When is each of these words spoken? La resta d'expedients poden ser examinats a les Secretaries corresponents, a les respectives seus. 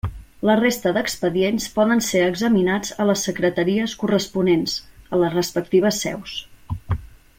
La 0.49 0.53
resta 0.59 0.93
d'expedients 0.95 1.67
poden 1.75 2.01
ser 2.07 2.23
examinats 2.29 2.95
a 3.05 3.07
les 3.09 3.27
Secretaries 3.29 3.93
corresponents, 4.05 4.75
a 5.17 5.21
les 5.25 5.37
respectives 5.39 6.01
seus. 6.07 6.35